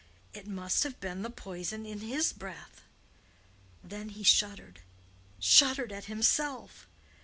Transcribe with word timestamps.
It 0.33 0.47
must 0.47 0.81
have 0.81 0.99
been 0.99 1.21
the 1.21 1.29
poison 1.29 1.85
in 1.85 1.99
his 1.99 2.33
breath! 2.33 2.81
Then 3.83 4.09
he 4.09 4.23
shuddered—shuddered 4.23 5.91
at 5.91 6.05
himself. 6.05 6.87